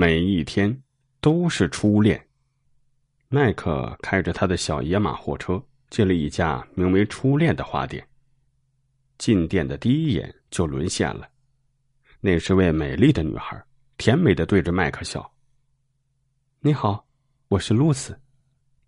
[0.00, 0.80] 每一天
[1.20, 2.24] 都是初恋。
[3.26, 8.06] 麦克开着他的小野马货车进了一家名为“初恋”的花店。
[9.18, 11.28] 进店的第一眼就沦陷了，
[12.20, 13.60] 那是位美丽的女孩，
[13.96, 15.28] 甜美的对着麦克笑。
[16.62, 17.04] “你好，
[17.48, 18.16] 我是露丝。”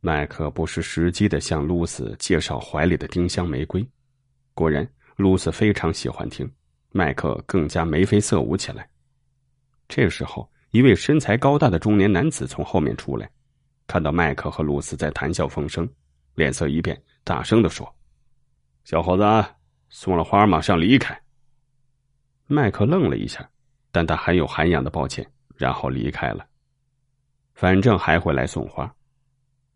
[0.00, 3.82] 麦克不失时机的向露丝介绍怀里的丁香玫瑰。
[4.52, 4.86] 果然，
[5.16, 6.46] 露丝非常喜欢听，
[6.90, 8.86] 麦克更加眉飞色舞起来。
[9.88, 13.30] 这时候，一位身材高大的中年男子从后面出来。
[13.86, 15.88] 看到麦克和露丝在谈笑风生，
[16.34, 17.90] 脸色一变，大声的说
[18.84, 19.24] ：“小伙子，
[19.88, 21.18] 送了花，马上离开。”
[22.46, 23.48] 麦克愣了一下，
[23.90, 25.26] 但他很有涵养的抱歉，
[25.56, 26.46] 然后离开了。
[27.54, 28.94] 反正还会来送花。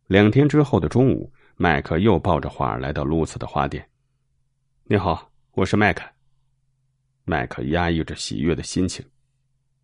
[0.09, 3.89] 两天之后的中午，麦克又抱着花来到露丝的花店。
[4.85, 6.05] “你好，我是麦克。”
[7.25, 9.03] 麦克压抑着喜悦的心情。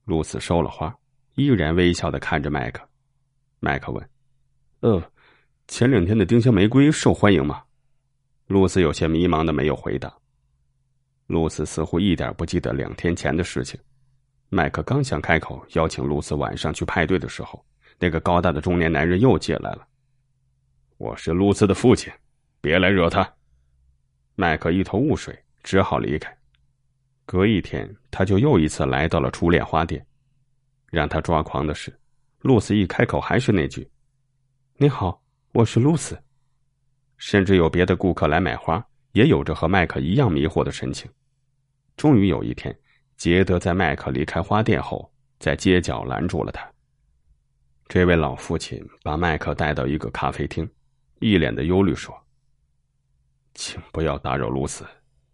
[0.09, 0.93] 露丝收了花，
[1.35, 2.83] 依然微笑的看着麦克。
[3.61, 4.11] 麦克问。
[4.80, 5.02] 呃，
[5.66, 7.63] 前两天的丁香玫瑰受欢迎吗？
[8.47, 10.10] 露丝有些迷茫的没有回答。
[11.27, 13.79] 露丝似乎一点不记得两天前的事情。
[14.49, 17.63] 麦克刚想开口邀请露丝晚上去派对的时候，
[17.99, 19.87] 那个高大的中年男人又进来了。
[20.97, 22.10] 我是露丝的父亲，
[22.63, 23.30] 别来惹他。
[24.37, 26.35] 麦克一头雾水，只好离开。
[27.27, 30.02] 隔一天，他就又一次来到了初恋花店。
[30.91, 31.97] 让他抓狂的是，
[32.41, 33.89] 露丝一开口还是那句。
[34.77, 35.23] 你好，
[35.53, 36.19] 我是露丝。
[37.17, 41.11] 甚至有别的顾客来买花，也有着和麦克一样迷惑的神情。
[41.97, 42.77] 终于有一天，
[43.16, 46.66] 杰德在麦克离开花店后，在街角拦住了他。
[47.89, 50.71] 这位老父亲把麦克带到一个咖啡厅，
[51.19, 52.16] 一脸的忧虑说
[53.55, 54.87] ：“请不要打扰露丝，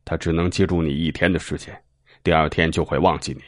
[0.04, 1.78] 他只能记住你一天的时间，
[2.22, 3.42] 第二天就会忘记你。”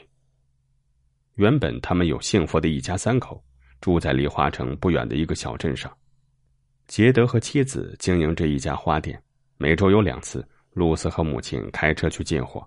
[1.36, 3.42] 原本他们有幸福的一家三口。
[3.78, 5.94] 住在离花城不远的一个小镇上，
[6.86, 9.22] 杰德和妻子经营着一家花店，
[9.58, 12.66] 每周有两次，露丝和母亲开车去进货。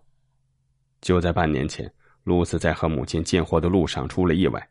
[1.02, 1.92] 就在半年前，
[2.24, 4.70] 露丝在和母亲进货的路上出了意外，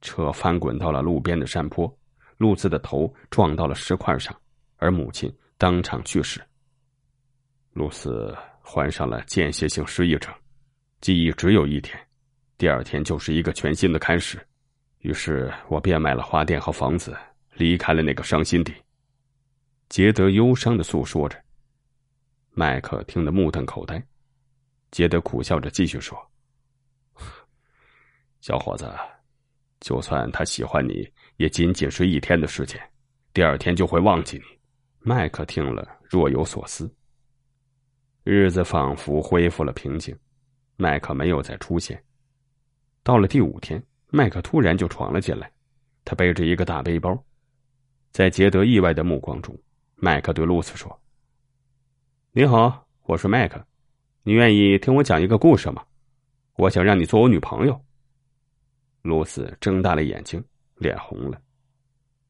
[0.00, 1.94] 车翻滚到了路边的山坡，
[2.38, 4.34] 露丝的头撞到了石块上，
[4.78, 6.40] 而母亲当场去世。
[7.74, 10.32] 露丝患上了间歇性失忆症，
[11.02, 11.96] 记忆只有一天，
[12.56, 14.38] 第二天就是一个全新的开始。
[15.00, 17.16] 于是我变卖了花店和房子，
[17.54, 18.72] 离开了那个伤心地。
[19.88, 21.38] 杰德忧伤的诉说着。
[22.50, 24.02] 麦克听得目瞪口呆。
[24.90, 26.16] 杰德苦笑着继续说
[28.40, 28.88] ：“小伙子，
[29.80, 32.80] 就算他喜欢你，也仅仅是一天的时间，
[33.32, 34.44] 第二天就会忘记你。”
[35.06, 36.90] 麦克听了若有所思。
[38.22, 40.16] 日子仿佛恢复了平静，
[40.76, 42.02] 麦克没有再出现。
[43.04, 43.80] 到了第五天。
[44.10, 45.50] 麦克突然就闯了进来，
[46.04, 47.20] 他背着一个大背包，
[48.12, 49.58] 在杰德意外的目光中，
[49.96, 51.00] 麦克对露丝说
[52.30, 53.60] ：“你好，我是麦克，
[54.22, 55.82] 你愿意听我讲一个故事吗？
[56.54, 57.84] 我想让你做我女朋友。”
[59.02, 60.40] 露丝睁大了眼睛，
[60.76, 61.42] 脸红了，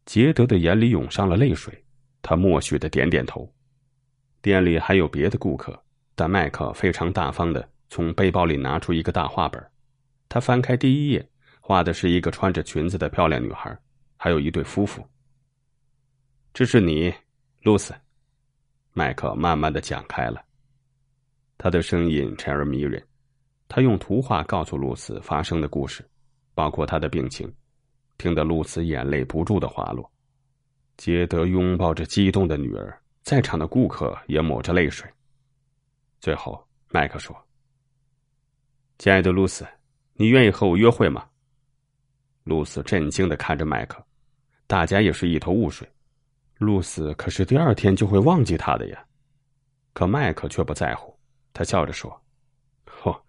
[0.06, 1.84] 杰德的眼里涌上了泪水，
[2.22, 3.46] 他默许的点点头。
[4.40, 5.78] 店里还有别的顾客，
[6.14, 9.62] 但麦克非常大方的从背包里拿出一个大画本，
[10.34, 11.24] 他翻开第一页。
[11.60, 13.78] 画的是一个穿着裙子的漂亮女孩，
[14.16, 15.00] 还有一对夫妇。
[16.52, 17.14] 这是你，
[17.62, 17.94] 露丝。
[18.92, 20.44] 麦克慢慢的讲开了，
[21.56, 23.00] 他的声音沉而迷人。
[23.68, 26.04] 他用图画告诉露丝发生的故事，
[26.52, 27.48] 包括他的病情，
[28.18, 30.10] 听得露丝眼泪不住的滑落。
[30.96, 35.08] 杰德拥抱着激动的女儿，在场的顾客也抹着泪水。
[36.20, 37.36] 最后，麦克说
[38.98, 39.64] ：“亲爱的露丝，
[40.14, 41.26] 你愿意和我约会吗？”
[42.44, 44.04] 露丝震惊的看着麦克，
[44.66, 45.88] 大家也是一头雾水。
[46.58, 49.04] 露丝可是第二天就会忘记他的呀，
[49.92, 51.18] 可麦克却不在乎，
[51.52, 52.10] 他笑着说
[53.02, 53.20] ：“哦，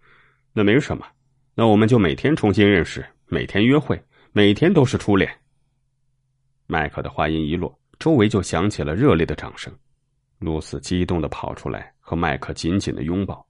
[0.52, 1.06] 那没什么，
[1.54, 4.00] 那我们就每天重新认识，每天约会，
[4.32, 5.30] 每天都是初恋。”
[6.68, 9.72] 麦克的话音一落，周围就响起了热烈的掌声。
[10.38, 13.46] 露丝激动的跑出来和麦克紧紧的拥抱。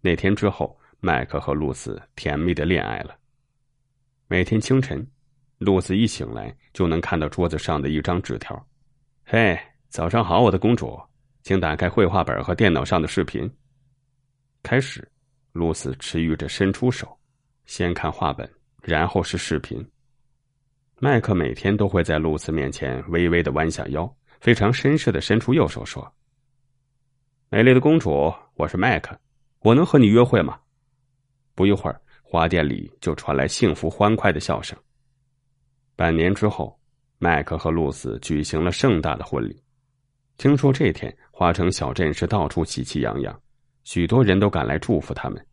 [0.00, 3.16] 那天之后，麦克和露丝甜蜜的恋爱了。
[4.28, 5.04] 每天清晨，
[5.58, 8.66] 露丝一醒来就能看到桌子上的一张纸条
[9.24, 9.58] ：“嘿，
[9.88, 11.00] 早上好，我的公主，
[11.42, 13.50] 请打开绘画本和电脑上的视频。”
[14.62, 15.10] 开始，
[15.52, 17.18] 露丝迟疑着伸出手，
[17.64, 18.48] 先看画本，
[18.82, 19.84] 然后是视频。
[20.98, 26.14] 麦克每天都会在露丝面前微微的弯下腰，非常绅士的伸出右手说
[27.48, 29.18] ：“美丽的公主，我是麦克，
[29.60, 30.60] 我能和你约会吗？”
[31.60, 32.00] 不一会儿。
[32.22, 34.78] 花店里就传来幸福欢快的笑声，
[35.94, 36.74] 半年之后，
[37.18, 39.62] 麦克和露丝举行了盛大的婚礼。
[40.38, 43.38] 听说这天花城小镇是到处喜气洋洋，
[43.84, 45.44] 许多人都赶来祝福他们。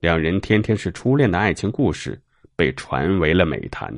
[0.00, 2.18] 两人天天是初恋的爱情故事
[2.56, 3.92] 被传为了美谈。